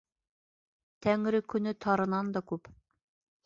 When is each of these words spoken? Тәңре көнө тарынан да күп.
Тәңре 1.07 1.43
көнө 1.55 1.75
тарынан 1.87 2.35
да 2.39 2.45
күп. 2.53 2.75